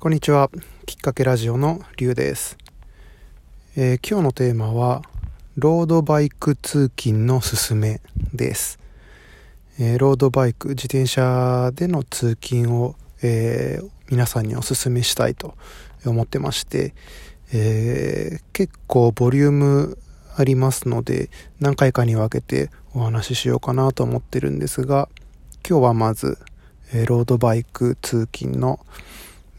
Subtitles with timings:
[0.00, 0.50] こんにちは。
[0.86, 2.56] きっかけラジオのりゅうです、
[3.76, 5.02] えー、今日のテーマは、
[5.56, 8.00] ロードバイク通勤のすすめ
[8.32, 8.78] です。
[9.78, 15.54] えー、ロードバイク、自転車での通勤を、えー、皆さんにおすすめしたいと
[16.06, 16.94] 思ってまして、
[17.52, 19.98] え結構ボリューム
[20.34, 21.28] ありますので、
[21.58, 25.10] 何回かに分けてお話ししようかなと思ってるんですが、
[25.68, 26.38] 今日はまず、
[26.94, 28.80] えロードバイク通勤の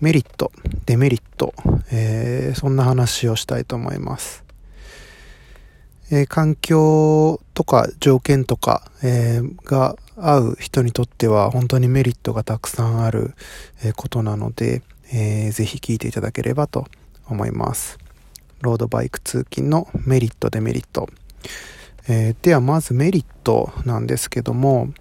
[0.01, 0.51] メリット、
[0.87, 1.53] デメリット、
[1.91, 4.43] えー、そんな話をしたいと思います。
[6.09, 13.35] えー、環境とか条件とか、えー、が合う人にとっては本当にメリットがたくさんある、
[13.83, 14.81] えことなので、
[15.13, 16.87] えー、ぜひ聞いていただければと
[17.27, 17.99] 思います。
[18.61, 21.09] ロードバイク通勤のメリット、デメリット。
[22.07, 24.91] えではまずメリットなんですけども、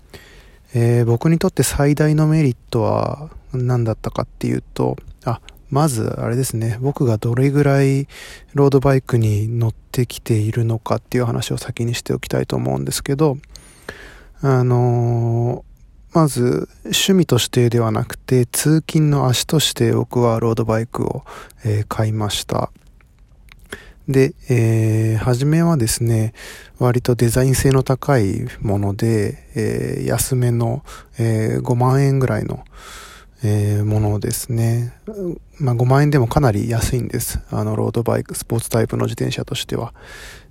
[0.75, 8.07] え僕にとって最大のメリットは何だったかっていうと、あ、まずあれですね、僕がどれぐらい
[8.55, 13.39] ロードバイクに乗ってきているのかっていう話を先にしておきたいと思うんですけど、
[14.43, 21.25] あのー、まず趣味としてではなくて通勤の足として僕はロードバイクを、
[21.65, 22.73] えー、買いました。
[24.09, 26.33] で、えー、初めはですね、
[26.79, 30.83] 割とデザイン性の高いもので、えー、安めの、
[31.19, 32.65] えー、5万円ぐらいの、
[33.45, 34.95] えー、ものですね。
[35.59, 37.41] まあ、5万円でもかなり安いんです。
[37.51, 39.95] あの、ロードバイク、スポーツタイプの自転車としては。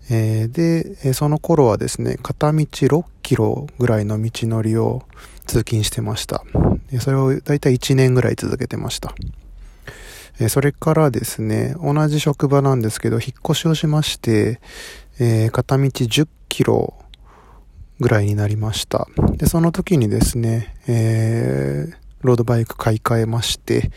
[0.09, 5.03] えー、で、その頃はですね、片道6キロぐらいの道のりを
[5.45, 6.43] 通勤してました。
[6.99, 9.13] それをだいたい1年ぐらい続けてました。
[10.39, 14.61] えそれからですね、同じ職場なんですけど、引っ越しをしまして、
[15.19, 16.93] えー、片道10キロ
[17.99, 19.07] ぐらいになりました。
[19.37, 23.91] で、その時にですね、えーロードバイク買い替えまして、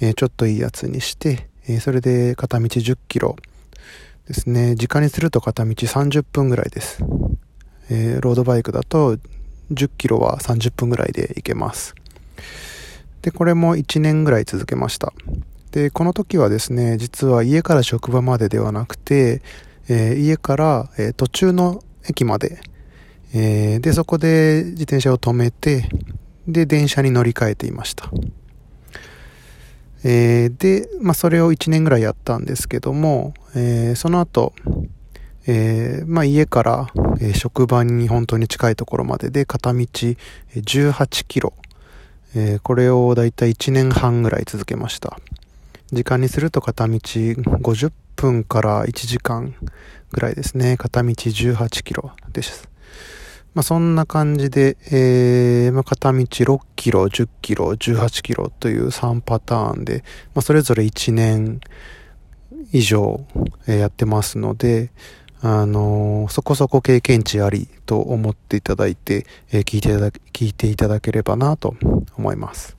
[0.00, 3.36] えー、ちょっといいやつにして、えー、それで片道10キロ
[4.28, 4.76] ですね。
[4.76, 7.02] 時間にすると片道30分ぐらいです。
[7.90, 9.16] えー、ロードバイクだと
[9.72, 11.94] 10キロは30分ぐらいで行けます。
[13.22, 15.12] で、これも1年ぐらい続けました。
[15.70, 19.42] で、この時はですね、実は家から職場までではなくて、
[19.88, 22.60] えー、家から、えー、途中の駅まで、
[23.34, 25.88] えー、で、そこで自転車を止めて、
[26.48, 28.10] で、電車に乗り換えていました。
[30.04, 34.54] え、で、まあ、それを1年ぐらいやったんですけども、え、その後、
[35.46, 36.86] え、まあ、家から、
[37.20, 41.54] え職場に本当に近いところまでで片道18キロ、
[42.34, 45.18] えこれをだいたい1年半ぐらい続けました。
[45.92, 49.54] 時間にすると片道50分から1時間
[50.10, 50.76] ぐらいですね。
[50.76, 52.68] 片道18キロです。
[53.54, 60.04] まあ、そんな感じで、えー、まあ、片道6キロ、10キロ、18キロという3パターンで、
[60.34, 61.60] まあ、それぞれ1年
[62.72, 63.24] 以上、
[63.66, 64.90] やってますので、
[65.40, 71.76] あのー、そこそこ経験値ありと思っていただいて、え、聞いていただ聞いていただければなと
[72.16, 72.76] 思います。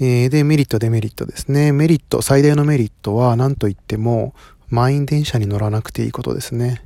[0.00, 1.72] えー、で、メリット、デメリットですね。
[1.72, 4.34] メリット、最大のメリットは何と言っても、
[4.68, 6.82] 満員電車に乗らなくていいことですね。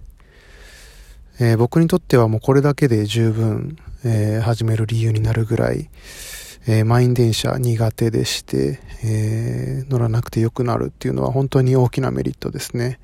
[1.41, 5.89] えー、僕にとってはもうこれだけで十分、えー、始める理由になるぐらい、
[6.67, 12.99] えー、満員電車苦手でして、え乗らなくてよくなるっていうのは本当に大きなメリットですね。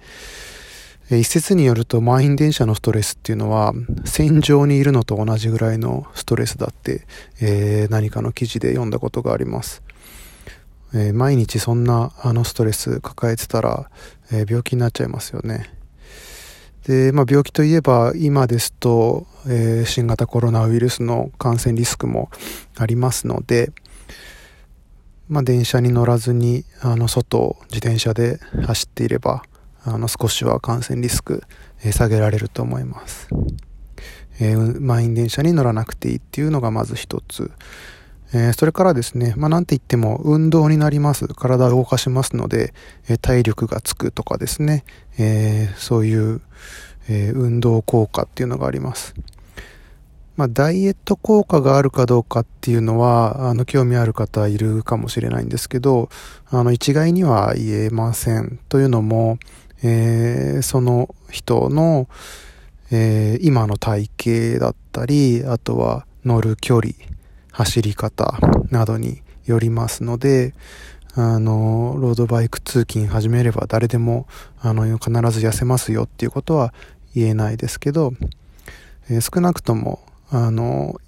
[1.11, 3.73] え一説によると満員電車のストレスっていうのは
[4.05, 7.07] 戦場にいるのと同じぐらいのストレスだって、
[7.41, 9.83] え何かの記事で読んだことがあります。
[10.95, 13.91] え毎日そんなあのストレス抱えてたら、
[14.33, 15.75] え病気になっちゃいますよね。
[16.85, 22.31] で、まあ、病気といえば今ですと、えー、新型コロナウイルスの感染リスクも
[22.77, 23.73] ありますので、
[25.29, 29.45] まあ、電車に乗らずにあの外を自転車で走っていれば
[29.85, 31.43] あの少しは感染リスク、
[31.83, 33.29] え、下げられると思います、
[34.41, 37.51] えー、満員電車に乗らなくていいっていうのがまず一つ
[38.33, 41.29] えー、それからですね、まあ、なんて言っても運動になります。
[41.29, 42.75] 体を動かしますので、
[43.09, 44.85] えー、体力がつくとかですね、
[45.19, 46.41] えー、そういう、
[47.07, 49.15] え運動効果っていうのがあります。
[50.37, 56.09] まあ、ダイエット効果があるかどうかっていうのは、あの、興味ある方いるかもしれないんですけど、
[56.51, 58.59] あの、一概には言えません。
[58.69, 59.39] というのも、
[59.83, 62.09] えその人の、
[62.91, 64.11] え今の体
[64.57, 66.95] 型だったり、あとは乗る距離、
[67.55, 68.39] 走り方
[68.71, 70.55] などによりますので、
[71.15, 74.27] あの、ロードバイク通勤始めれば誰でも、
[74.61, 76.75] あの、必ず痩せますよっていうことは
[77.15, 78.13] 言えないですけど、
[79.09, 81.01] えー、少なくとも、あの、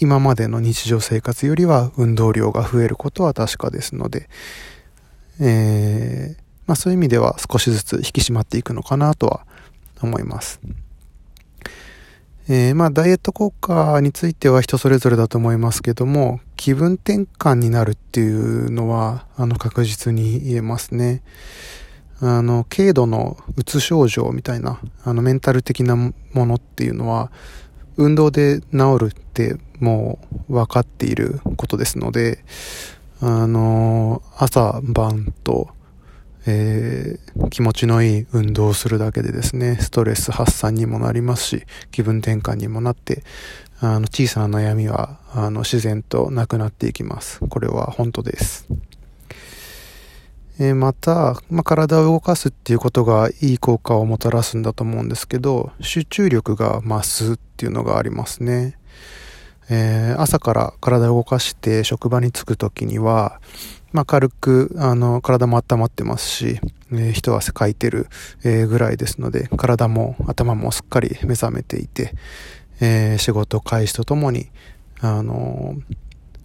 [0.00, 4.28] 今までの日常生活よりは運動量が増えることは確かですので、
[5.40, 9.46] えー、まあ、そういう意味では少しずつ引き締まっていくのかなとは
[10.02, 10.60] 思います。
[12.50, 21.22] えー、まあ、ダイエット効果については人それぞれだと思いますけども、気分転換になるっていうのは、あの、確実に言えますね。
[22.20, 27.30] あの、軽度のうつ症状みたいな、あの、メンタル的なものっていうのは、
[27.98, 30.18] 運動で治るっても
[30.48, 32.42] う分かっていることですので、
[33.20, 35.68] あの、朝晩と、
[36.50, 43.22] えー、気持ちのいい運動をするだけでですね、ストレス発散にもなりますし、気分転換にもなって、
[43.80, 47.40] あの、小さな悩みは、あの、自然となくなっていきます。
[47.40, 48.66] これは本当です。
[50.58, 58.78] えー、また、まあ、体を動かすっていうことがいい効果をもたらすんだと思うんですけど、集中力が増すっていうのがありますね。
[59.68, 63.38] えー、朝から体を動かして職場に着く時には、
[63.92, 66.60] まあ、軽く、あの、体も温まってますし、
[66.92, 68.08] えー、一汗かいてる、
[68.44, 72.14] えー、ぐらいですので、体も頭もすっかり目覚めていて、
[72.80, 74.50] えー、仕事開始とともに、
[75.00, 75.76] あの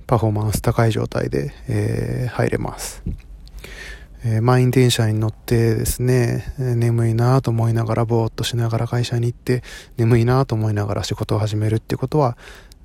[0.06, 3.04] パフォーマンス高い状態で、え入れます。
[4.26, 9.64] えー、満員電車に乗ってですね、眠いなと思いながらぼーっとしながら会社に行って
[9.98, 12.38] 眠いなと思いながら仕事を始めるってことは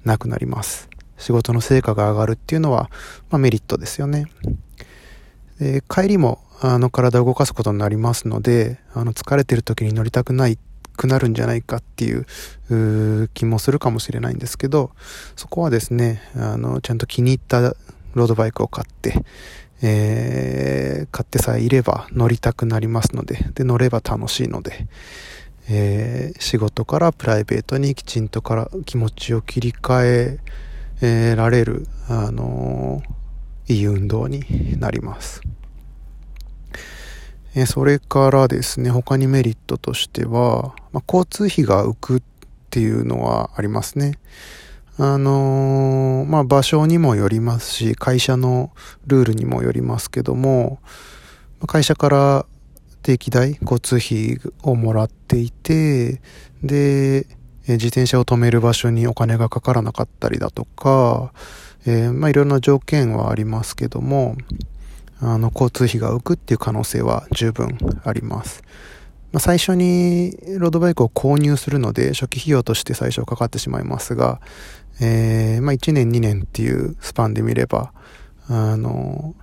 [0.04, 0.88] なくなります。
[1.18, 2.90] 仕事の成果が上がるっていうのは、
[3.30, 4.26] まあ、メリットですよね。
[5.60, 10.58] で帰りもあの体を動かすことになりますので、あの疲れてる時に乗りたくない
[10.96, 12.26] くなるんじゃないかっていう
[13.32, 14.90] 気もするかもしれないんですけど、
[15.36, 17.60] そこはですね、あの、ちゃんと気に入った
[18.14, 19.24] ロードバイクを買って、
[19.80, 24.88] えー、買ってさえいれば乗りたくなりますので、で、乗れば楽しいので、
[25.68, 30.38] えー、仕事からプライベートにきちんとから気持ちを切り替え
[31.00, 35.40] えー、られる、あのー、いい運動になります。
[37.54, 42.22] えー、それからですね、他にメリットとしては、まあ、交通費が浮くっ
[42.70, 44.18] ていうのはありますね。
[44.98, 48.72] あのー、まあ、場所にもよりますし、会社の
[49.06, 50.80] ルールにもよりますけども、
[51.66, 52.46] 会社から
[53.02, 56.20] 定期代、交通費をもらっていて、
[56.62, 57.26] で、
[57.68, 61.32] え自転車を止める場所にお金がかからなかったりだとか、
[61.86, 64.36] えー、まあいろんな条件はありますけども、
[65.20, 68.62] あの、交通費が浮くっていう可能性は十分あります。
[69.32, 74.40] まあ、最初にロードバイクを購入するので初期費用として最初かかってしまいますが、
[75.00, 77.92] えー、まあ1年2年っていうスパンで見れば、
[78.48, 79.34] あの、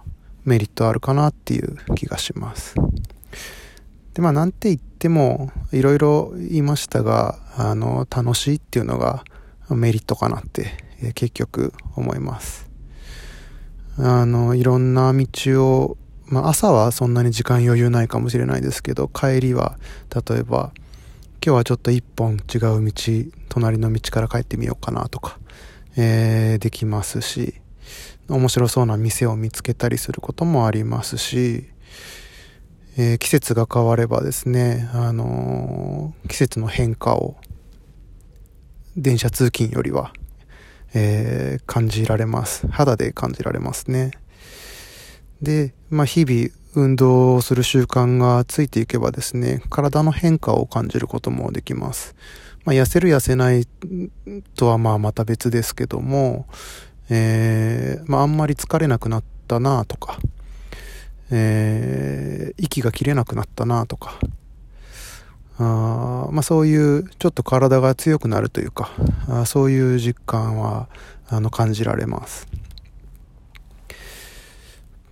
[0.44, 2.76] メリットあるかなっていう気がします。
[4.14, 9.24] で、まあなんて言っても、いろいろ言いましたが、あの、楽しいっていうのが
[9.70, 10.72] メリットかなって、
[11.02, 12.70] え、結局思います。
[13.98, 15.28] あの、いろんな道
[15.66, 19.78] を、まあ朝はそんなに時間余裕ないかもしれないですけど、帰りは、
[20.30, 20.72] 例えば、
[21.46, 22.92] 今日はちょっと一本違う道、
[23.50, 25.40] 隣の道から帰ってみようかなとか、
[25.96, 27.62] えー、できますし、
[28.28, 31.68] 面白そうな店を見つけたりすることもありますし、
[32.98, 37.36] えー、季節が変わればですね、あのー、季節の変化を
[38.96, 40.14] 電車通勤よりは、
[40.94, 42.68] えー、感じられます。
[42.70, 44.12] 肌で感じられますね。
[45.42, 52.16] で、まあ、日々運動をする習慣がついていけばですね、体の変化を感じることもできます。
[52.64, 53.68] まあ、痩せる痩せない
[54.56, 56.48] とはまあまた別ですけども、
[57.10, 60.18] えー、まあ、あんまり疲れなくなったなとか、
[61.32, 64.20] えー、息が切れなくなったなとか、
[65.58, 68.92] あまあ、そういうちょっと体が強くなるというか、
[69.30, 70.90] あそういう実感は
[71.28, 72.48] あの感じられます。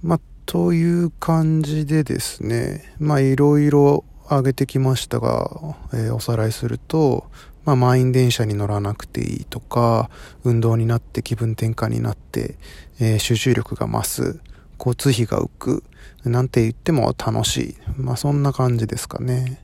[0.01, 5.49] まあ、という感じでですね、まあいろいろ上げてきましたが、
[5.93, 7.25] えー、おさらいすると、
[7.65, 10.09] まあ、満員電車に乗らなくていいとか、
[10.43, 12.57] 運動になって気分転換になって、
[12.99, 14.39] えー、集中力が増す、
[14.77, 15.83] 交通費が浮く、
[16.25, 17.75] なんて言っても楽しい。
[17.97, 19.59] まあ、そんな感じですかね。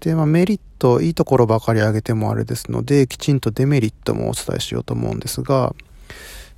[0.00, 5.74] で、まあ、メリット、いいところばかり挙げてもあれですので、きちんとデメリットもお伝えしようと思うんですが、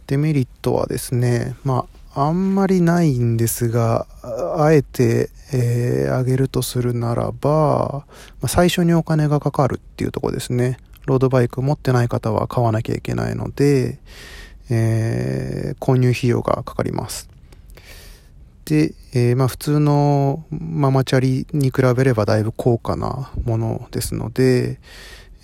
[0.06, 4.06] デメリットはですね、まあ、あんまりないんですが、
[4.56, 8.04] あえて、えー、あげるとするならば、
[8.40, 10.78] まあ、最初にお金がかかるっていうとこですね。
[11.06, 13.98] ロードバイク持ってない方は買わなきゃいけないので、
[14.70, 17.28] えー、購入費用がかかります。
[18.64, 24.80] で、えー、まあ普通のママチャリに比べればだいぶ高価なものですので、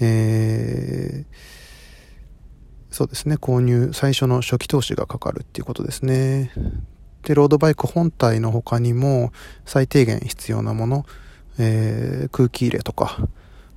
[0.00, 1.26] え
[2.90, 6.50] そうですね、購入、最初の初期投資がかかるっていうことですね。
[7.22, 9.32] で、ロードバイク本体の他にも
[9.64, 11.06] 最低限必要なもの、
[11.58, 13.28] えー、空気入れとか、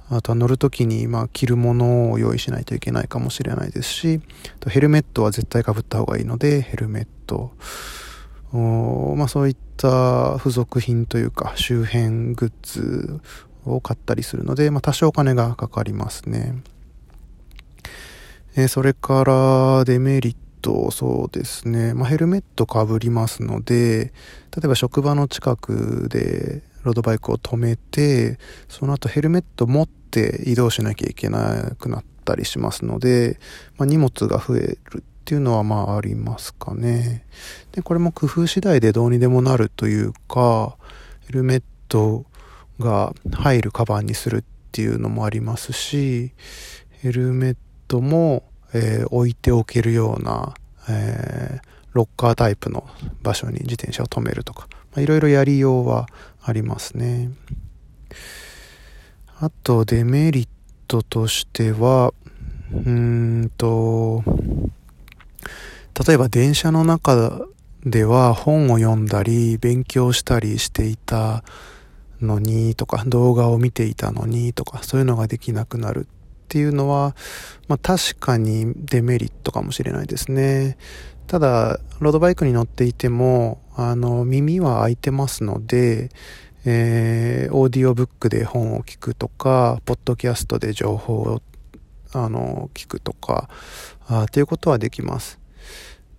[0.10, 4.22] あとは乗るときに、まあ、着るものを用意しないといけないかもしれないですし、
[4.68, 7.54] ヘルメットは絶対かぶった方がいいので、ヘルメット、
[8.58, 13.20] まあ、そういった付属品というか周辺グッズ
[13.66, 16.62] を買ったりするので、まあ、多少お金がかかりますね。
[18.56, 21.94] えー、それからデメリット、そうですね。
[21.94, 24.14] まあ、ヘルメットかぶりますので、
[24.56, 28.38] 例えば職場の近くでロードバイクを止めて、
[28.70, 33.40] その後ヘルメット持って移動しなきゃいけなくなったりしますので、
[33.78, 37.26] まあ、荷物が増えるっていうのはまあありますかね。
[37.72, 40.76] で、これも工夫次第でどうにでもなるというか、
[41.28, 42.26] ヘルメット
[42.78, 46.34] が入るカバンにするっていうのもありますし、
[47.00, 50.54] ヘルメットも、えー、置いておけるような、
[50.90, 52.86] えー、ロッカータイプの
[53.22, 56.08] 場所に自転車を止めるとか、まいろいろやりようは
[56.42, 57.32] ありますね。
[59.40, 60.48] あとデメリッ
[60.90, 62.14] トとしては、
[62.74, 64.22] うーんと、
[66.06, 67.46] 例えば電車の中
[67.86, 71.44] では本を読んだり勉強したりしていた
[72.22, 77.16] のにとか動画を見ていたのにとかそういうのができなくなるっていうのは、
[77.68, 80.78] まあ、確かにデメリットかもしれないですね。
[81.26, 86.12] ただ、ロードバイクに乗っていても、あの、耳は開いてますので、
[86.66, 91.42] えー、オーディオブックで本を聞くとか、ポッドキャストで情報を、
[92.14, 93.50] あの、聞くとか、
[94.08, 95.40] あっていうことはできます。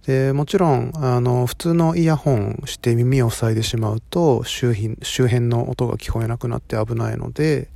[0.06, 7.68] で、もちろん、あの、普通のイヤホンして耳を塞いでしまうと、周辺、周辺の音が聞こえなくなって危ないので、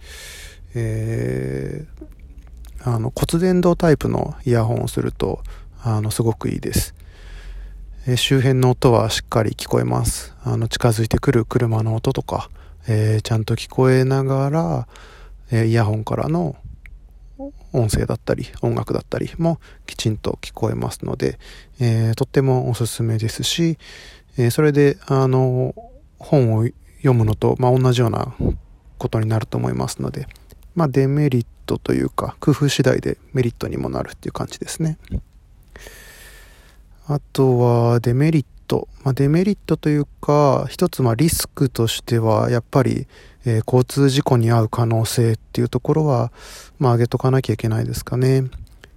[0.74, 5.42] えー、あの、骨伝導タイプのイヤホンをすると、
[5.82, 6.94] あの、すごくいいです。
[8.06, 10.34] えー、周辺の音はしっかり聞こえます。
[10.44, 12.50] あの、近づいてくる車の音とか、
[12.86, 14.88] えー、ちゃんと聞こえながら、
[15.50, 16.56] えイヤホンからの
[17.72, 21.38] 音声だったり音楽だったりもきちんと聞こえますので、
[21.80, 23.78] えー、とってもおすすめですし、
[24.36, 25.74] えー、それであの
[26.18, 26.66] 本を
[26.98, 28.34] 読むのと、まあ、同じような
[28.98, 30.26] ことになると思いますので、
[30.74, 34.98] まあ、デメリットというか工夫次第でメリットにもなるっていう感じですね。
[37.06, 43.08] あとはデメリット、まあ、デメリットというか一つまリスクとしてはやっぱり
[43.48, 46.32] えー、交通事故に遭う可能性っていうところは、
[46.78, 48.44] まあ、上げとかなきゃいけないですかね。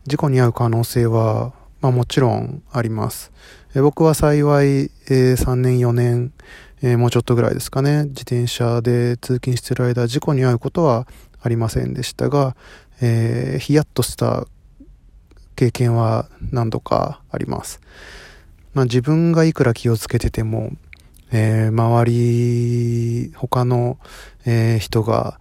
[0.06, 3.32] 事故に遭う可能性は、まあ、もちろんあります。
[3.74, 6.34] えー、僕は幸い、えー、3年4年、
[6.82, 11.08] え、もうちょっとぐらいですかね、自転車で通勤している間、事故に遭うことは
[11.42, 12.56] ありませんでしたが、
[13.00, 14.48] えー、ヒヤッとした
[15.56, 17.80] 経験は何度かあります。
[18.74, 20.72] まあ、自分がいくら気をつけてても、
[21.32, 23.98] えー、周り、他の、
[24.46, 25.40] えー、人が、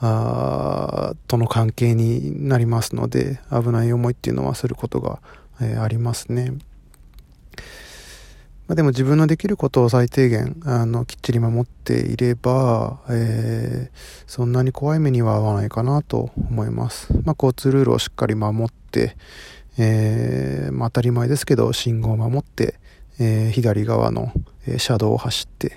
[0.00, 5.20] あとの関係になりますので、危ない思いっていうのはすることが、
[5.60, 6.52] えー、ありますね。
[8.66, 17.12] まあ、でも自分のできることを最低限、あの、きっちり守っていれば、えー、そんなに怖い目には合わないかなと思います。
[17.24, 19.16] まあ、交通ルールをしっかり守って、
[19.78, 22.74] えー、まあ、当たり前ですけど、信号を守って、
[23.18, 24.32] えー、左側の、
[24.78, 25.76] 車道を走って、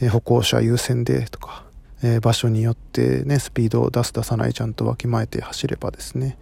[0.00, 1.64] え歩行者優先でとか、
[2.02, 6.38] え場所によってね、スピードを出す出さないちゃんとわきまえて走ればですね、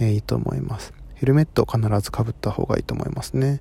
[0.00, 0.92] えいいと思います。
[1.14, 3.60] ヘルメットを必ずかぶった方がいいと思いますね。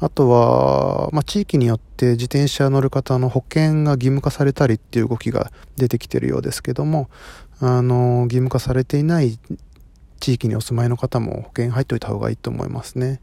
[0.00, 7.08] あとは、まあ、地域によって自転車乗る方の保険が義務化されたりっていう動きが出てきてるようですけども、
[7.60, 9.38] あの、義務化されていない
[10.20, 13.20] 地域にお住まいの方も保険入っておいた方がいいと思いますね。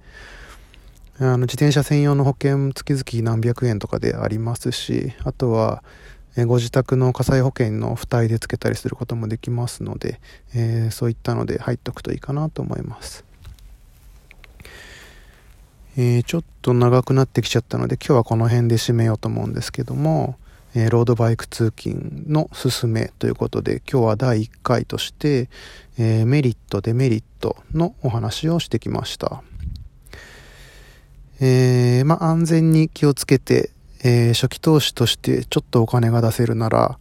[1.20, 5.84] あの自転車専用の保険月々何百円とかでありますしあとは
[6.48, 10.20] ご自宅の火災保険の付帯でつけたりすることもできますので、
[10.56, 13.24] えー、そういったので入っておくといいかなと思います、
[15.96, 20.38] えー、ちょっと長くなってきちゃったので今日はこの辺で締めようと思うんですけども、
[20.76, 25.50] えー、ロードバイク通勤のすすめということで今日は第1回として、
[25.98, 29.44] えメリットデメリットのお話をしてきました。
[31.42, 33.72] えー、まあ、安全に気をつけて、
[34.04, 36.98] え、初期投資としてちょっとお金が出せるなら、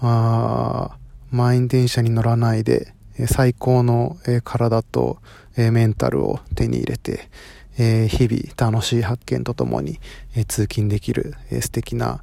[0.00, 0.96] あ
[1.30, 2.94] 満員電車に乗らないで、
[3.26, 5.18] 最高の、体と、
[5.56, 7.28] メンタルを手に入れて、
[7.76, 10.00] 日々楽しい発見とともに、
[10.48, 12.22] 通勤できる、え素敵な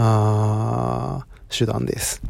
[0.00, 2.22] あ手段です。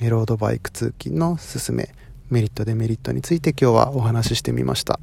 [0.00, 1.94] ロードバイク通勤のすすめ、
[2.30, 4.98] メリットデメリットについて今日はお話ししてみました。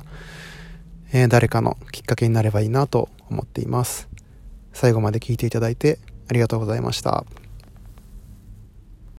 [1.13, 4.09] えー、誰かのきっかけになればいいなと思っています。
[4.73, 5.97] 最後まで聞いていただいて
[6.29, 7.23] ありがとうございました。